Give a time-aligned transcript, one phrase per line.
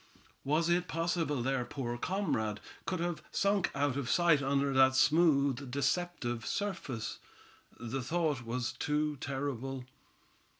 [0.43, 5.69] Was it possible their poor comrade could have sunk out of sight under that smooth
[5.69, 7.19] deceptive surface?
[7.79, 9.85] The thought was too terrible.